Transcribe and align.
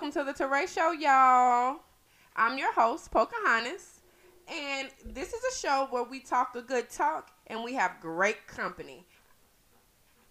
welcome 0.00 0.12
to 0.12 0.22
the 0.22 0.32
Teray 0.32 0.68
Show, 0.72 0.92
y'all. 0.92 1.80
I'm 2.36 2.56
your 2.56 2.72
host, 2.72 3.10
Pocahontas, 3.10 4.00
and 4.46 4.88
this 5.04 5.32
is 5.32 5.42
a 5.42 5.58
show 5.58 5.88
where 5.90 6.04
we 6.04 6.20
talk 6.20 6.54
a 6.54 6.62
good 6.62 6.88
talk 6.88 7.32
and 7.48 7.64
we 7.64 7.74
have 7.74 7.96
great 8.00 8.46
company. 8.46 9.04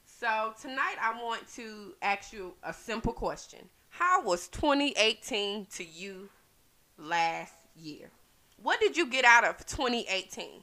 So 0.06 0.54
tonight 0.62 0.96
I 1.02 1.22
want 1.22 1.54
to 1.56 1.96
ask 2.02 2.32
you 2.32 2.54
a 2.64 2.72
simple 2.72 3.12
question. 3.12 3.68
How 3.90 4.24
was 4.24 4.48
2018 4.48 5.66
to 5.74 5.84
you 5.84 6.30
last 6.98 7.52
year? 7.76 8.10
What 8.64 8.80
did 8.80 8.96
you 8.96 9.06
get 9.06 9.26
out 9.26 9.44
of 9.44 9.66
2018? 9.66 10.62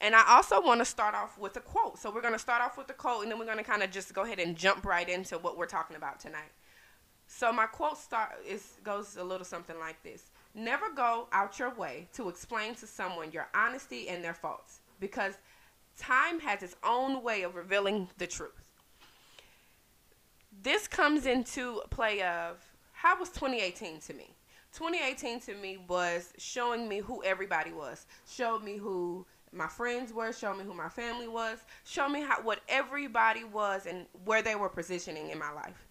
And 0.00 0.14
I 0.14 0.22
also 0.28 0.62
want 0.62 0.80
to 0.80 0.84
start 0.84 1.16
off 1.16 1.36
with 1.36 1.56
a 1.56 1.60
quote. 1.60 1.98
So 1.98 2.12
we're 2.12 2.22
going 2.22 2.34
to 2.34 2.38
start 2.38 2.62
off 2.62 2.78
with 2.78 2.88
a 2.90 2.94
quote 2.94 3.24
and 3.24 3.32
then 3.32 3.38
we're 3.40 3.46
going 3.46 3.58
to 3.58 3.64
kind 3.64 3.82
of 3.82 3.90
just 3.90 4.14
go 4.14 4.22
ahead 4.22 4.38
and 4.38 4.54
jump 4.54 4.84
right 4.84 5.08
into 5.08 5.38
what 5.38 5.58
we're 5.58 5.66
talking 5.66 5.96
about 5.96 6.20
tonight. 6.20 6.52
So 7.28 7.52
my 7.52 7.66
quote 7.66 7.98
start 7.98 8.32
is 8.46 8.78
goes 8.82 9.16
a 9.16 9.22
little 9.22 9.44
something 9.44 9.78
like 9.78 10.02
this. 10.02 10.30
Never 10.54 10.90
go 10.90 11.28
out 11.30 11.58
your 11.58 11.72
way 11.74 12.08
to 12.14 12.28
explain 12.28 12.74
to 12.76 12.86
someone 12.86 13.30
your 13.30 13.48
honesty 13.54 14.08
and 14.08 14.24
their 14.24 14.34
faults 14.34 14.80
because 14.98 15.34
time 15.98 16.40
has 16.40 16.62
its 16.62 16.74
own 16.82 17.22
way 17.22 17.42
of 17.42 17.54
revealing 17.54 18.08
the 18.16 18.26
truth. 18.26 18.62
This 20.62 20.88
comes 20.88 21.26
into 21.26 21.82
play 21.90 22.22
of 22.22 22.56
how 22.92 23.18
was 23.20 23.28
2018 23.28 24.00
to 24.00 24.14
me? 24.14 24.34
2018 24.72 25.40
to 25.40 25.54
me 25.54 25.78
was 25.86 26.32
showing 26.38 26.88
me 26.88 26.98
who 26.98 27.22
everybody 27.22 27.72
was. 27.72 28.06
Showed 28.26 28.64
me 28.64 28.76
who 28.76 29.26
my 29.52 29.68
friends 29.68 30.12
were, 30.12 30.32
show 30.32 30.54
me 30.54 30.64
who 30.64 30.74
my 30.74 30.88
family 30.88 31.28
was, 31.28 31.58
show 31.84 32.08
me 32.08 32.22
how 32.22 32.40
what 32.42 32.60
everybody 32.68 33.44
was 33.44 33.86
and 33.86 34.06
where 34.24 34.42
they 34.42 34.54
were 34.54 34.68
positioning 34.68 35.30
in 35.30 35.38
my 35.38 35.52
life. 35.52 35.87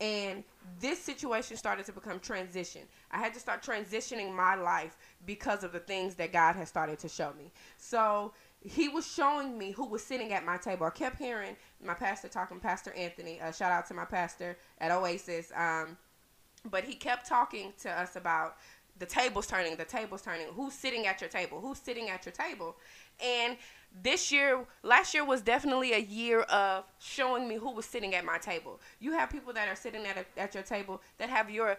And 0.00 0.44
this 0.80 0.98
situation 0.98 1.56
started 1.56 1.84
to 1.86 1.92
become 1.92 2.20
transition. 2.20 2.82
I 3.10 3.18
had 3.18 3.34
to 3.34 3.40
start 3.40 3.62
transitioning 3.62 4.34
my 4.34 4.54
life 4.54 4.96
because 5.26 5.62
of 5.62 5.72
the 5.72 5.80
things 5.80 6.14
that 6.14 6.32
God 6.32 6.56
has 6.56 6.68
started 6.68 6.98
to 7.00 7.08
show 7.08 7.32
me. 7.36 7.52
So 7.76 8.32
he 8.62 8.88
was 8.88 9.06
showing 9.06 9.58
me 9.58 9.72
who 9.72 9.86
was 9.86 10.02
sitting 10.02 10.32
at 10.32 10.44
my 10.44 10.56
table. 10.56 10.86
I 10.86 10.90
kept 10.90 11.18
hearing 11.18 11.56
my 11.84 11.94
pastor 11.94 12.28
talking, 12.28 12.60
Pastor 12.60 12.92
Anthony. 12.94 13.40
Uh, 13.40 13.52
shout 13.52 13.72
out 13.72 13.86
to 13.88 13.94
my 13.94 14.04
pastor 14.04 14.56
at 14.78 14.90
Oasis. 14.90 15.52
Um, 15.54 15.98
but 16.70 16.84
he 16.84 16.94
kept 16.94 17.26
talking 17.26 17.72
to 17.82 17.90
us 17.90 18.16
about 18.16 18.56
the 18.98 19.06
tables 19.06 19.46
turning, 19.46 19.76
the 19.76 19.84
tables 19.84 20.22
turning. 20.22 20.46
Who's 20.48 20.74
sitting 20.74 21.06
at 21.06 21.20
your 21.20 21.30
table? 21.30 21.60
Who's 21.60 21.78
sitting 21.78 22.10
at 22.10 22.24
your 22.26 22.34
table? 22.34 22.76
And 23.22 23.56
this 24.02 24.30
year, 24.30 24.64
last 24.82 25.14
year 25.14 25.24
was 25.24 25.40
definitely 25.40 25.92
a 25.92 25.98
year 25.98 26.42
of 26.42 26.84
showing 26.98 27.48
me 27.48 27.56
who 27.56 27.72
was 27.72 27.86
sitting 27.86 28.14
at 28.14 28.24
my 28.24 28.38
table. 28.38 28.80
You 29.00 29.12
have 29.12 29.30
people 29.30 29.52
that 29.52 29.68
are 29.68 29.76
sitting 29.76 30.06
at, 30.06 30.16
a, 30.16 30.40
at 30.40 30.54
your 30.54 30.62
table 30.62 31.00
that 31.18 31.28
have 31.28 31.50
your 31.50 31.76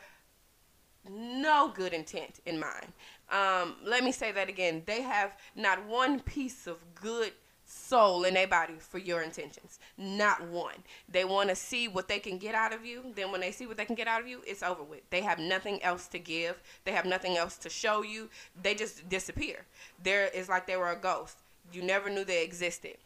no 1.09 1.72
good 1.73 1.94
intent 1.94 2.42
in 2.45 2.59
mind. 2.59 2.88
Um, 3.30 3.76
let 3.84 4.04
me 4.04 4.12
say 4.12 4.32
that 4.34 4.50
again. 4.50 4.84
They 4.86 5.02
have 5.02 5.36
not 5.56 5.86
one 5.86 6.20
piece 6.20 6.67
of 6.67 6.84
good 6.94 7.32
soul 7.66 8.26
in 8.26 8.34
their 8.34 8.48
body 8.48 8.76
for 8.78 8.98
your 8.98 9.22
intentions. 9.22 9.80
Not 9.98 10.45
one. 10.48 10.76
They 11.09 11.23
want 11.23 11.50
to 11.50 11.56
see 11.56 11.88
what 11.88 12.08
they 12.08 12.20
can 12.20 12.38
get 12.38 12.54
out 12.54 12.73
of 12.73 12.86
you. 12.86 13.06
Then 13.16 13.32
when 13.32 13.42
they 13.42 13.52
see 13.52 13.66
what 13.66 13.78
they 13.78 13.86
can 13.86 13.95
get 13.95 14.08
out 14.08 14.22
of 14.22 14.28
you, 14.28 14.42
it's 14.45 14.62
over 14.62 14.84
with. 14.84 15.09
They 15.09 15.22
have 15.22 15.39
nothing 15.39 15.82
else 15.82 16.08
to 16.09 16.20
give. 16.20 16.62
They 16.84 16.92
have 16.92 17.06
nothing 17.06 17.38
else 17.38 17.58
to 17.59 17.70
show 17.70 18.04
you. 18.04 18.30
They 18.62 18.76
just 18.76 19.08
disappear. 19.08 19.66
There 20.04 20.28
is 20.28 20.50
like 20.50 20.67
they 20.67 20.78
were 20.78 20.92
a 20.92 20.98
ghost. 20.98 21.38
You 21.73 21.81
never 21.81 22.09
knew 22.09 22.23
they 22.23 22.44
existed. 22.44 22.97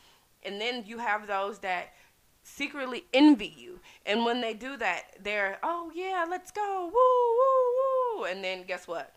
And 0.43 0.61
then 0.61 0.83
you 0.85 0.99
have 0.99 1.27
those 1.27 1.59
that 1.59 1.93
secretly 2.43 3.05
envy 3.13 3.53
you. 3.57 3.79
And 4.05 4.25
when 4.25 4.41
they 4.41 4.53
do 4.53 4.77
that, 4.77 5.03
they're, 5.21 5.57
"Oh 5.63 5.91
yeah, 5.93 6.25
let's 6.29 6.51
go. 6.51 6.91
Woo 6.93 8.19
woo 8.19 8.21
woo." 8.21 8.25
And 8.25 8.43
then 8.43 8.63
guess 8.63 8.87
what? 8.87 9.15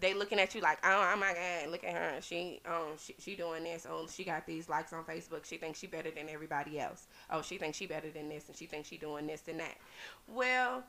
they 0.00 0.14
looking 0.14 0.38
at 0.38 0.54
you 0.54 0.60
like, 0.60 0.78
oh, 0.84 1.12
oh 1.12 1.16
my 1.16 1.34
god, 1.34 1.70
look 1.70 1.84
at 1.84 1.94
her. 1.94 2.20
She 2.20 2.60
um 2.66 2.96
she, 2.98 3.14
she 3.18 3.36
doing 3.36 3.64
this. 3.64 3.86
Oh, 3.88 4.06
she 4.10 4.24
got 4.24 4.46
these 4.46 4.68
likes 4.68 4.92
on 4.92 5.04
Facebook. 5.04 5.44
She 5.44 5.56
thinks 5.56 5.78
she 5.78 5.86
better 5.86 6.10
than 6.10 6.28
everybody 6.28 6.80
else. 6.80 7.06
Oh, 7.30 7.42
she 7.42 7.58
thinks 7.58 7.78
she 7.78 7.86
better 7.86 8.10
than 8.10 8.28
this 8.28 8.48
and 8.48 8.56
she 8.56 8.66
thinks 8.66 8.88
she 8.88 8.96
doing 8.96 9.26
this 9.26 9.42
and 9.48 9.60
that. 9.60 9.76
Well, 10.26 10.82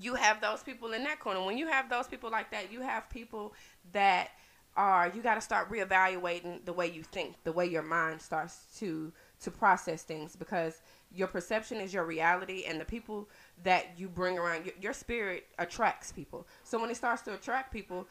you 0.00 0.14
have 0.14 0.40
those 0.40 0.62
people 0.62 0.92
in 0.92 1.04
that 1.04 1.20
corner. 1.20 1.44
When 1.44 1.58
you 1.58 1.68
have 1.68 1.90
those 1.90 2.06
people 2.06 2.30
like 2.30 2.50
that, 2.52 2.72
you 2.72 2.80
have 2.80 3.08
people 3.10 3.54
that 3.92 4.30
are 4.76 5.10
you 5.14 5.22
got 5.22 5.34
to 5.36 5.40
start 5.40 5.70
reevaluating 5.70 6.64
the 6.64 6.72
way 6.72 6.90
you 6.90 7.02
think, 7.02 7.36
the 7.44 7.52
way 7.52 7.66
your 7.66 7.82
mind 7.82 8.20
starts 8.20 8.66
to 8.78 9.12
to 9.40 9.50
process 9.50 10.02
things 10.02 10.34
because 10.36 10.80
your 11.14 11.28
perception 11.28 11.78
is 11.78 11.92
your 11.92 12.04
reality 12.04 12.64
and 12.66 12.80
the 12.80 12.84
people 12.84 13.28
that 13.62 13.86
you 13.98 14.08
bring 14.08 14.38
around 14.38 14.64
your, 14.64 14.74
your 14.80 14.92
spirit 14.92 15.46
attracts 15.58 16.12
people. 16.12 16.46
So 16.64 16.80
when 16.80 16.90
it 16.90 16.96
starts 16.96 17.22
to 17.22 17.34
attract 17.34 17.72
people 17.72 18.06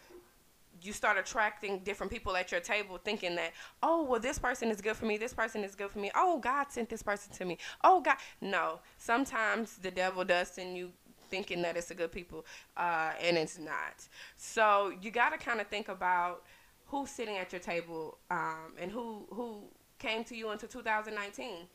you 0.82 0.92
start 0.92 1.18
attracting 1.18 1.80
different 1.80 2.12
people 2.12 2.36
at 2.36 2.52
your 2.52 2.60
table 2.60 3.00
thinking 3.02 3.36
that 3.36 3.54
oh 3.82 4.04
well 4.04 4.20
this 4.20 4.38
person 4.38 4.70
is 4.70 4.82
good 4.82 4.96
for 4.96 5.06
me 5.06 5.18
this 5.18 5.34
person 5.34 5.64
is 5.64 5.76
good 5.76 5.90
for 5.90 6.00
me. 6.00 6.12
Oh 6.16 6.40
god 6.40 6.72
sent 6.72 6.90
this 6.90 7.04
person 7.04 7.34
to 7.34 7.46
me. 7.46 7.58
Oh 7.84 8.02
god 8.02 8.18
no 8.42 8.80
sometimes 8.98 9.78
the 9.78 9.92
devil 9.92 10.24
does 10.26 10.50
send 10.50 10.78
you 10.78 10.92
thinking 11.36 11.62
that 11.62 11.76
it's 11.76 11.92
a 11.92 11.96
good 11.96 12.12
people 12.12 12.46
uh, 12.78 13.12
and 13.22 13.38
it's 13.38 13.60
not 13.60 14.08
so 14.38 14.94
you 15.02 15.12
got 15.12 15.30
to 15.32 15.38
kind 15.38 15.60
of 15.60 15.68
think 15.68 15.90
about 15.90 16.44
who's 16.86 17.10
sitting 17.10 17.38
at 17.38 17.52
your 17.52 17.60
table 17.60 18.18
um, 18.32 18.74
and 18.80 18.92
who 18.92 19.26
who 19.32 19.64
came 20.00 20.24
to 20.24 20.36
you 20.36 20.52
into 20.52 20.68
2019 20.68 21.68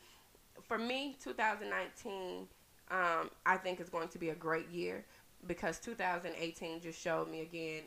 for 0.63 0.77
me 0.77 1.15
2019 1.23 2.47
um, 2.89 3.29
I 3.45 3.57
think 3.57 3.79
is 3.79 3.89
going 3.89 4.09
to 4.09 4.19
be 4.19 4.29
a 4.29 4.35
great 4.35 4.69
year 4.69 5.05
because 5.47 5.79
2018 5.79 6.81
just 6.81 6.99
showed 6.99 7.29
me 7.29 7.41
again 7.41 7.83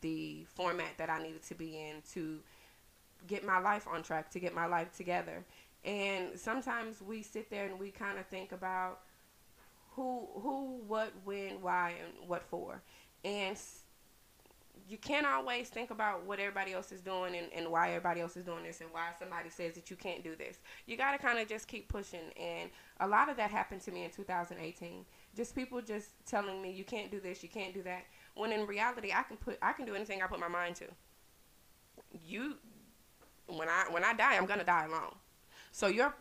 the 0.00 0.44
format 0.54 0.96
that 0.98 1.10
I 1.10 1.22
needed 1.22 1.42
to 1.44 1.54
be 1.54 1.78
in 1.78 2.02
to 2.14 2.40
get 3.26 3.44
my 3.44 3.58
life 3.58 3.86
on 3.90 4.02
track, 4.02 4.30
to 4.32 4.40
get 4.40 4.54
my 4.54 4.66
life 4.66 4.92
together. 4.96 5.44
And 5.84 6.38
sometimes 6.38 7.00
we 7.00 7.22
sit 7.22 7.50
there 7.50 7.66
and 7.66 7.78
we 7.78 7.90
kind 7.90 8.18
of 8.18 8.26
think 8.26 8.52
about 8.52 9.00
who, 9.98 10.28
who, 10.40 10.80
what, 10.86 11.12
when, 11.24 11.60
why, 11.60 11.94
and 12.00 12.28
what 12.28 12.44
for. 12.48 12.80
And 13.24 13.58
you 14.88 14.96
can't 14.96 15.26
always 15.26 15.68
think 15.68 15.90
about 15.90 16.24
what 16.24 16.38
everybody 16.38 16.72
else 16.72 16.92
is 16.92 17.00
doing 17.00 17.34
and, 17.34 17.48
and 17.52 17.68
why 17.68 17.88
everybody 17.88 18.20
else 18.20 18.36
is 18.36 18.44
doing 18.44 18.62
this 18.62 18.80
and 18.80 18.88
why 18.92 19.08
somebody 19.18 19.50
says 19.50 19.74
that 19.74 19.90
you 19.90 19.96
can't 19.96 20.22
do 20.22 20.36
this. 20.36 20.58
You 20.86 20.96
got 20.96 21.12
to 21.12 21.18
kind 21.18 21.40
of 21.40 21.48
just 21.48 21.66
keep 21.66 21.88
pushing. 21.88 22.20
And 22.40 22.70
a 23.00 23.08
lot 23.08 23.28
of 23.28 23.36
that 23.38 23.50
happened 23.50 23.80
to 23.82 23.90
me 23.90 24.04
in 24.04 24.10
2018. 24.10 25.04
Just 25.36 25.56
people 25.56 25.82
just 25.82 26.10
telling 26.24 26.62
me 26.62 26.70
you 26.70 26.84
can't 26.84 27.10
do 27.10 27.18
this, 27.18 27.42
you 27.42 27.48
can't 27.48 27.74
do 27.74 27.82
that. 27.82 28.04
When 28.36 28.52
in 28.52 28.68
reality, 28.68 29.12
I 29.12 29.24
can 29.24 29.36
put 29.36 29.58
I 29.60 29.72
can 29.72 29.84
do 29.84 29.96
anything 29.96 30.22
I 30.22 30.28
put 30.28 30.38
my 30.38 30.48
mind 30.48 30.76
to. 30.76 30.84
You, 32.24 32.54
when 33.48 33.68
I 33.68 33.86
when 33.90 34.04
I 34.04 34.14
die, 34.14 34.36
I'm 34.36 34.46
gonna 34.46 34.62
die 34.62 34.84
alone. 34.84 35.14
So 35.72 35.88
your 35.88 36.14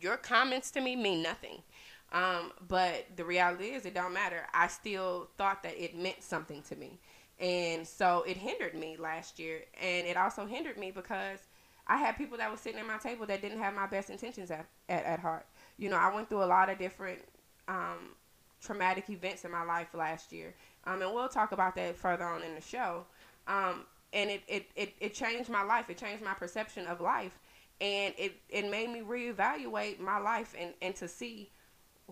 your 0.00 0.16
comments 0.16 0.70
to 0.72 0.80
me 0.80 0.96
mean 0.96 1.22
nothing. 1.22 1.62
Um, 2.12 2.52
but 2.68 3.06
the 3.16 3.24
reality 3.24 3.70
is, 3.70 3.86
it 3.86 3.94
don't 3.94 4.12
matter. 4.12 4.46
I 4.52 4.68
still 4.68 5.30
thought 5.38 5.62
that 5.62 5.82
it 5.82 5.96
meant 5.96 6.22
something 6.22 6.62
to 6.62 6.76
me. 6.76 6.98
And 7.40 7.86
so 7.86 8.22
it 8.26 8.36
hindered 8.36 8.74
me 8.74 8.96
last 8.98 9.38
year. 9.38 9.62
And 9.80 10.06
it 10.06 10.16
also 10.16 10.46
hindered 10.46 10.76
me 10.76 10.90
because 10.90 11.40
I 11.86 11.96
had 11.96 12.16
people 12.16 12.38
that 12.38 12.50
were 12.50 12.56
sitting 12.56 12.78
at 12.78 12.86
my 12.86 12.98
table 12.98 13.26
that 13.26 13.40
didn't 13.40 13.58
have 13.58 13.74
my 13.74 13.86
best 13.86 14.10
intentions 14.10 14.50
at, 14.50 14.66
at, 14.88 15.04
at 15.04 15.20
heart. 15.20 15.46
You 15.78 15.88
know, 15.88 15.96
I 15.96 16.14
went 16.14 16.28
through 16.28 16.44
a 16.44 16.46
lot 16.46 16.68
of 16.68 16.78
different 16.78 17.20
um, 17.66 18.14
traumatic 18.62 19.08
events 19.10 19.44
in 19.44 19.50
my 19.50 19.64
life 19.64 19.88
last 19.94 20.32
year. 20.32 20.54
Um, 20.84 21.02
and 21.02 21.12
we'll 21.12 21.28
talk 21.28 21.52
about 21.52 21.74
that 21.76 21.96
further 21.96 22.24
on 22.24 22.42
in 22.42 22.54
the 22.54 22.60
show. 22.60 23.06
Um, 23.48 23.86
and 24.12 24.30
it, 24.30 24.42
it, 24.46 24.66
it, 24.76 24.94
it 25.00 25.14
changed 25.14 25.48
my 25.48 25.62
life. 25.62 25.88
It 25.88 25.96
changed 25.96 26.22
my 26.22 26.34
perception 26.34 26.86
of 26.86 27.00
life. 27.00 27.38
And 27.80 28.14
it, 28.18 28.34
it 28.48 28.70
made 28.70 28.90
me 28.90 29.00
reevaluate 29.00 29.98
my 29.98 30.18
life 30.18 30.54
and, 30.58 30.74
and 30.80 30.94
to 30.96 31.08
see 31.08 31.50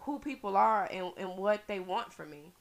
who 0.00 0.18
people 0.18 0.56
are 0.56 0.88
and, 0.90 1.12
and 1.16 1.36
what 1.36 1.66
they 1.66 1.80
want 1.80 2.12
from 2.12 2.30
me 2.30 2.52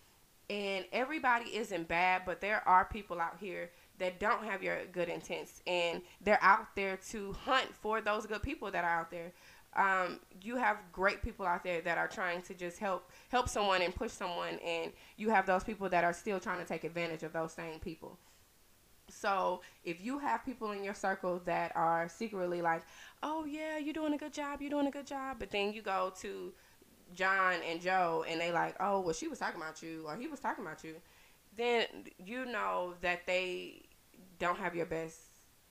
and 0.49 0.85
everybody 0.91 1.45
isn't 1.55 1.87
bad, 1.87 2.23
but 2.25 2.41
there 2.41 2.67
are 2.67 2.85
people 2.85 3.21
out 3.21 3.37
here 3.39 3.69
that 3.99 4.19
don't 4.19 4.43
have 4.43 4.63
your 4.63 4.85
good 4.91 5.09
intents, 5.09 5.61
and 5.67 6.01
they're 6.21 6.41
out 6.41 6.75
there 6.75 6.97
to 7.09 7.33
hunt 7.33 7.73
for 7.73 8.01
those 8.01 8.25
good 8.25 8.41
people 8.41 8.71
that 8.71 8.83
are 8.83 8.99
out 8.99 9.11
there. 9.11 9.31
Um, 9.75 10.19
you 10.41 10.55
have 10.55 10.77
great 10.91 11.21
people 11.21 11.45
out 11.45 11.63
there 11.63 11.81
that 11.81 11.99
are 11.99 12.07
trying 12.07 12.41
to 12.43 12.55
just 12.55 12.79
help 12.79 13.11
help 13.29 13.47
someone 13.47 13.83
and 13.83 13.93
push 13.93 14.11
someone, 14.11 14.57
and 14.65 14.91
you 15.17 15.29
have 15.29 15.45
those 15.45 15.63
people 15.63 15.89
that 15.89 16.03
are 16.03 16.13
still 16.13 16.39
trying 16.39 16.59
to 16.59 16.65
take 16.65 16.83
advantage 16.83 17.21
of 17.21 17.33
those 17.33 17.53
same 17.53 17.79
people. 17.79 18.17
So 19.09 19.61
if 19.83 20.03
you 20.03 20.19
have 20.19 20.45
people 20.45 20.71
in 20.71 20.83
your 20.83 20.93
circle 20.93 21.41
that 21.45 21.71
are 21.75 22.09
secretly 22.09 22.63
like, 22.63 22.81
"Oh 23.21 23.45
yeah, 23.45 23.77
you're 23.77 23.93
doing 23.93 24.13
a 24.13 24.17
good 24.17 24.33
job, 24.33 24.61
you're 24.61 24.71
doing 24.71 24.87
a 24.87 24.91
good 24.91 25.07
job," 25.07 25.37
but 25.37 25.51
then 25.51 25.73
you 25.73 25.83
go 25.83 26.11
to 26.21 26.53
John 27.15 27.55
and 27.67 27.81
Joe 27.81 28.25
and 28.27 28.39
they 28.39 28.51
like, 28.51 28.75
oh, 28.79 28.99
well, 29.01 29.13
she 29.13 29.27
was 29.27 29.39
talking 29.39 29.61
about 29.61 29.81
you 29.81 30.05
or 30.07 30.15
he 30.15 30.27
was 30.27 30.39
talking 30.39 30.63
about 30.63 30.83
you, 30.83 30.95
then 31.55 31.85
you 32.17 32.45
know 32.45 32.93
that 33.01 33.25
they 33.25 33.83
don't 34.39 34.57
have 34.57 34.75
your 34.75 34.85
best 34.85 35.19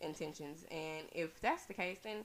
intentions. 0.00 0.64
And 0.70 1.06
if 1.12 1.40
that's 1.40 1.64
the 1.67 1.75
case, 1.75 1.99
then 2.02 2.25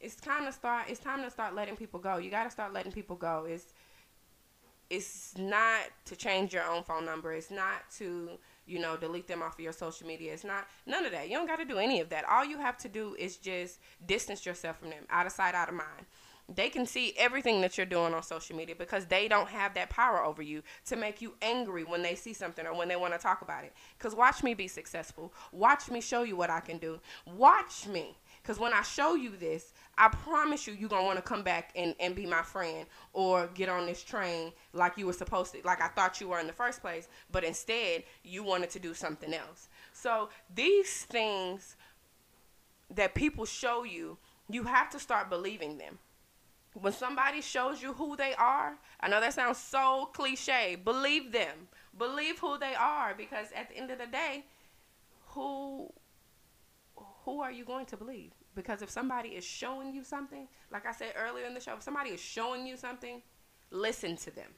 it's 0.00 0.20
kind 0.20 0.46
of 0.46 0.54
start. 0.54 0.86
It's 0.88 1.00
time 1.00 1.22
to 1.22 1.30
start 1.30 1.54
letting 1.54 1.76
people 1.76 2.00
go. 2.00 2.16
You 2.18 2.30
got 2.30 2.44
to 2.44 2.50
start 2.50 2.72
letting 2.72 2.92
people 2.92 3.16
go. 3.16 3.46
It's 3.48 3.66
it's 4.88 5.38
not 5.38 5.82
to 6.06 6.16
change 6.16 6.52
your 6.52 6.64
own 6.64 6.82
phone 6.82 7.04
number. 7.04 7.32
It's 7.32 7.50
not 7.50 7.88
to 7.98 8.30
you 8.66 8.78
know 8.78 8.96
delete 8.96 9.28
them 9.28 9.42
off 9.42 9.54
of 9.54 9.60
your 9.60 9.72
social 9.72 10.06
media. 10.06 10.32
It's 10.32 10.44
not 10.44 10.66
none 10.86 11.04
of 11.04 11.12
that. 11.12 11.28
You 11.28 11.36
don't 11.36 11.46
got 11.46 11.58
to 11.58 11.64
do 11.64 11.78
any 11.78 12.00
of 12.00 12.08
that. 12.10 12.24
All 12.28 12.44
you 12.44 12.58
have 12.58 12.76
to 12.78 12.88
do 12.88 13.14
is 13.18 13.36
just 13.36 13.78
distance 14.06 14.44
yourself 14.44 14.78
from 14.78 14.90
them, 14.90 15.04
out 15.10 15.26
of 15.26 15.32
sight, 15.32 15.54
out 15.54 15.68
of 15.68 15.74
mind 15.74 16.06
they 16.54 16.68
can 16.68 16.84
see 16.84 17.14
everything 17.16 17.60
that 17.60 17.76
you're 17.76 17.86
doing 17.86 18.12
on 18.12 18.22
social 18.22 18.56
media 18.56 18.74
because 18.76 19.06
they 19.06 19.28
don't 19.28 19.48
have 19.48 19.74
that 19.74 19.88
power 19.88 20.22
over 20.24 20.42
you 20.42 20.62
to 20.86 20.96
make 20.96 21.22
you 21.22 21.34
angry 21.42 21.84
when 21.84 22.02
they 22.02 22.14
see 22.14 22.32
something 22.32 22.66
or 22.66 22.74
when 22.74 22.88
they 22.88 22.96
want 22.96 23.12
to 23.14 23.18
talk 23.18 23.42
about 23.42 23.64
it. 23.64 23.72
Because 23.96 24.14
watch 24.14 24.42
me 24.42 24.54
be 24.54 24.66
successful. 24.66 25.32
Watch 25.52 25.90
me 25.90 26.00
show 26.00 26.22
you 26.22 26.36
what 26.36 26.50
I 26.50 26.60
can 26.60 26.78
do. 26.78 27.00
Watch 27.24 27.86
me. 27.86 28.16
Because 28.42 28.58
when 28.58 28.72
I 28.72 28.82
show 28.82 29.14
you 29.14 29.36
this, 29.36 29.74
I 29.96 30.08
promise 30.08 30.66
you, 30.66 30.72
you're 30.72 30.88
going 30.88 31.02
to 31.02 31.06
want 31.06 31.18
to 31.18 31.22
come 31.22 31.42
back 31.42 31.70
and, 31.76 31.94
and 32.00 32.16
be 32.16 32.26
my 32.26 32.42
friend 32.42 32.86
or 33.12 33.48
get 33.54 33.68
on 33.68 33.86
this 33.86 34.02
train 34.02 34.52
like 34.72 34.96
you 34.96 35.06
were 35.06 35.12
supposed 35.12 35.52
to, 35.52 35.60
like 35.64 35.80
I 35.80 35.88
thought 35.88 36.20
you 36.20 36.28
were 36.28 36.40
in 36.40 36.46
the 36.46 36.52
first 36.52 36.80
place. 36.80 37.06
But 37.30 37.44
instead, 37.44 38.04
you 38.24 38.42
wanted 38.42 38.70
to 38.70 38.78
do 38.80 38.94
something 38.94 39.32
else. 39.34 39.68
So 39.92 40.30
these 40.52 41.04
things 41.04 41.76
that 42.92 43.14
people 43.14 43.44
show 43.44 43.84
you, 43.84 44.18
you 44.48 44.64
have 44.64 44.90
to 44.90 44.98
start 44.98 45.30
believing 45.30 45.78
them 45.78 45.98
when 46.74 46.92
somebody 46.92 47.40
shows 47.40 47.82
you 47.82 47.92
who 47.92 48.16
they 48.16 48.34
are, 48.34 48.76
I 49.00 49.08
know 49.08 49.20
that 49.20 49.34
sounds 49.34 49.58
so 49.58 50.10
cliche. 50.12 50.76
Believe 50.76 51.32
them. 51.32 51.68
Believe 51.96 52.38
who 52.38 52.58
they 52.58 52.74
are 52.74 53.14
because 53.14 53.48
at 53.54 53.68
the 53.68 53.76
end 53.76 53.90
of 53.90 53.98
the 53.98 54.06
day, 54.06 54.44
who 55.28 55.92
who 57.24 57.40
are 57.40 57.52
you 57.52 57.64
going 57.64 57.86
to 57.86 57.96
believe? 57.96 58.32
Because 58.54 58.82
if 58.82 58.90
somebody 58.90 59.30
is 59.30 59.44
showing 59.44 59.94
you 59.94 60.04
something, 60.04 60.48
like 60.70 60.86
I 60.86 60.92
said 60.92 61.12
earlier 61.16 61.46
in 61.46 61.54
the 61.54 61.60
show, 61.60 61.74
if 61.74 61.82
somebody 61.82 62.10
is 62.10 62.20
showing 62.20 62.66
you 62.66 62.76
something, 62.76 63.22
listen 63.70 64.16
to 64.16 64.30
them. 64.30 64.50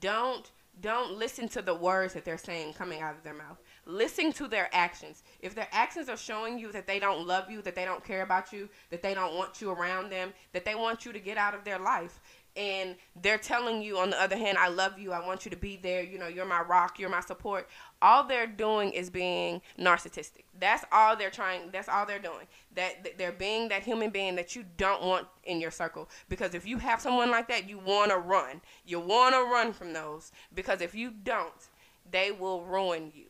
Don't 0.00 0.50
don't 0.80 1.18
listen 1.18 1.48
to 1.50 1.62
the 1.62 1.74
words 1.74 2.14
that 2.14 2.24
they're 2.24 2.38
saying 2.38 2.72
coming 2.72 3.02
out 3.02 3.14
of 3.14 3.22
their 3.22 3.34
mouth. 3.34 3.60
Listen 3.84 4.32
to 4.32 4.48
their 4.48 4.70
actions. 4.72 5.22
If 5.40 5.54
their 5.54 5.68
actions 5.70 6.08
are 6.08 6.16
showing 6.16 6.58
you 6.58 6.72
that 6.72 6.86
they 6.86 6.98
don't 6.98 7.26
love 7.26 7.50
you, 7.50 7.60
that 7.62 7.74
they 7.74 7.84
don't 7.84 8.04
care 8.04 8.22
about 8.22 8.52
you, 8.52 8.68
that 8.90 9.02
they 9.02 9.14
don't 9.14 9.36
want 9.36 9.60
you 9.60 9.70
around 9.70 10.10
them, 10.10 10.32
that 10.52 10.64
they 10.64 10.74
want 10.74 11.04
you 11.04 11.12
to 11.12 11.20
get 11.20 11.36
out 11.36 11.54
of 11.54 11.64
their 11.64 11.78
life, 11.78 12.20
and 12.56 12.96
they're 13.20 13.38
telling 13.38 13.82
you 13.82 13.98
on 13.98 14.10
the 14.10 14.20
other 14.20 14.36
hand 14.36 14.58
i 14.58 14.68
love 14.68 14.98
you. 14.98 15.12
I 15.12 15.24
want 15.26 15.44
you 15.44 15.50
to 15.50 15.56
be 15.56 15.76
there. 15.76 16.02
You 16.02 16.18
know 16.18 16.28
you're 16.28 16.44
my 16.44 16.60
rock. 16.60 16.98
You're 16.98 17.08
my 17.08 17.20
support. 17.20 17.68
All 18.00 18.24
they're 18.24 18.46
doing 18.46 18.92
is 18.92 19.10
being 19.10 19.62
narcissistic. 19.78 20.44
That's 20.58 20.84
all 20.92 21.16
they're 21.16 21.30
trying 21.30 21.70
that's 21.72 21.88
all 21.88 22.06
they're 22.06 22.18
doing. 22.18 22.46
That 22.74 23.16
they're 23.16 23.32
being 23.32 23.68
that 23.68 23.82
human 23.82 24.10
being 24.10 24.36
that 24.36 24.54
you 24.54 24.64
don't 24.76 25.02
want 25.02 25.26
in 25.44 25.60
your 25.60 25.70
circle. 25.70 26.08
Because 26.28 26.54
if 26.54 26.66
you 26.66 26.78
have 26.78 27.00
someone 27.00 27.30
like 27.30 27.48
that 27.48 27.68
you 27.68 27.78
want 27.78 28.10
to 28.10 28.18
run. 28.18 28.60
You 28.84 29.00
want 29.00 29.34
to 29.34 29.42
run 29.42 29.72
from 29.72 29.92
those. 29.92 30.32
Because 30.54 30.80
if 30.80 30.94
you 30.94 31.10
don't 31.10 31.68
they 32.10 32.32
will 32.32 32.62
ruin 32.62 33.12
you. 33.14 33.26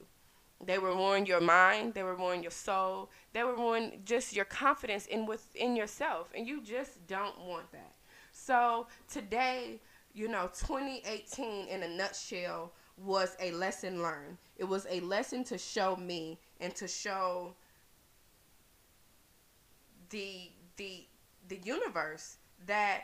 They 0.64 0.78
will 0.78 0.94
ruin 0.94 1.26
your 1.26 1.40
mind. 1.40 1.94
They 1.94 2.02
will 2.02 2.12
ruin 2.12 2.42
your 2.42 2.52
soul. 2.52 3.10
They 3.32 3.42
will 3.42 3.54
ruin 3.54 4.00
just 4.04 4.34
your 4.34 4.44
confidence 4.44 5.06
in 5.06 5.26
within 5.26 5.74
yourself. 5.74 6.32
And 6.34 6.46
you 6.46 6.62
just 6.62 7.06
don't 7.06 7.38
want 7.40 7.70
that 7.72 7.92
so 8.44 8.86
today, 9.08 9.80
you 10.14 10.28
know, 10.28 10.50
2018 10.58 11.68
in 11.68 11.82
a 11.82 11.88
nutshell 11.88 12.72
was 12.96 13.36
a 13.40 13.52
lesson 13.52 14.02
learned. 14.02 14.36
It 14.56 14.64
was 14.64 14.86
a 14.90 15.00
lesson 15.00 15.44
to 15.44 15.58
show 15.58 15.96
me 15.96 16.38
and 16.60 16.74
to 16.74 16.88
show 16.88 17.54
the 20.10 20.50
the 20.76 21.06
the 21.48 21.60
universe 21.64 22.36
that 22.66 23.02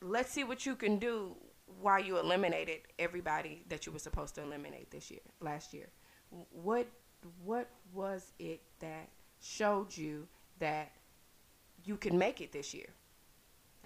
let's 0.00 0.30
see 0.30 0.44
what 0.44 0.66
you 0.66 0.74
can 0.74 0.98
do 0.98 1.34
while 1.80 2.00
you 2.00 2.18
eliminated 2.18 2.80
everybody 2.98 3.62
that 3.68 3.86
you 3.86 3.92
were 3.92 3.98
supposed 3.98 4.34
to 4.34 4.42
eliminate 4.42 4.90
this 4.90 5.10
year 5.10 5.20
last 5.40 5.72
year 5.72 5.88
what 6.50 6.86
what 7.42 7.70
was 7.94 8.32
it 8.38 8.60
that 8.80 9.08
showed 9.40 9.96
you 9.96 10.26
that 10.58 10.92
you 11.84 11.96
can 11.96 12.18
make 12.18 12.40
it 12.40 12.52
this 12.52 12.74
year 12.74 12.88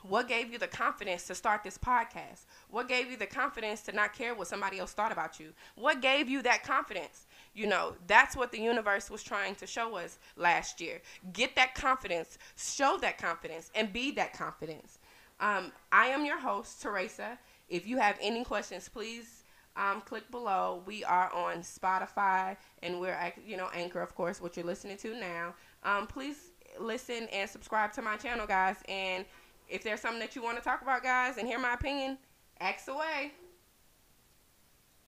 what 0.03 0.29
gave 0.29 0.53
you 0.53 0.59
the 0.59 0.67
confidence 0.67 1.27
to 1.27 1.35
start 1.35 1.65
this 1.65 1.79
podcast? 1.79 2.45
What 2.71 2.89
gave 2.89 3.11
you 3.11 3.17
the 3.17 3.27
confidence 3.27 3.83
to 3.83 3.93
not 3.93 4.13
care 4.13 4.35
what 4.35 4.47
somebody 4.47 4.79
else 4.79 4.93
thought 4.93 5.13
about 5.13 5.41
you? 5.41 5.53
What 5.75 6.01
gave 6.01 6.29
you 6.29 6.43
that 6.43 6.63
confidence? 6.63 7.27
You 7.55 7.67
know, 7.67 7.95
that's 8.07 8.37
what 8.37 8.53
the 8.53 8.61
universe 8.61 9.11
was 9.11 9.23
trying 9.23 9.55
to 9.57 9.67
show 9.67 9.97
us 9.97 10.19
last 10.37 10.81
year. 10.81 11.01
Get 11.33 11.57
that 11.57 11.75
confidence, 11.75 12.39
show 12.57 12.99
that 13.01 13.19
confidence, 13.19 13.71
and 13.75 13.93
be 13.93 14.11
that 14.13 14.33
confidence. 14.33 14.99
Um, 15.41 15.73
I 15.93 16.09
am 16.09 16.25
your 16.25 16.39
host, 16.39 16.83
Teresa. 16.83 17.39
If 17.69 17.87
you 17.87 17.99
have 17.99 18.17
any 18.21 18.45
questions, 18.45 18.89
please 18.89 19.45
um, 19.77 20.01
click 20.03 20.31
below. 20.31 20.83
We 20.87 21.05
are 21.05 21.33
on 21.33 21.59
Spotify 21.59 22.57
and 22.83 23.01
we're, 23.01 23.11
at, 23.11 23.35
you 23.47 23.57
know, 23.57 23.69
Anchor, 23.75 24.01
of 24.01 24.15
course, 24.15 24.41
what 24.41 24.57
you're 24.57 24.67
listening 24.67 24.97
to 24.99 25.19
now. 25.19 25.55
Um, 25.83 26.07
please 26.07 26.53
listen 26.79 27.29
and 27.33 27.49
subscribe 27.49 27.93
to 27.95 28.03
my 28.03 28.17
channel, 28.17 28.47
guys. 28.47 28.77
And 28.89 29.25
if 29.69 29.83
there's 29.83 30.01
something 30.01 30.21
that 30.21 30.37
you 30.37 30.43
want 30.43 30.57
to 30.59 30.63
talk 30.63 30.83
about, 30.83 31.03
guys, 31.03 31.37
and 31.39 31.47
hear 31.47 31.59
my 31.59 31.75
opinion, 31.75 32.19
ask 32.61 32.89
away. 32.89 33.33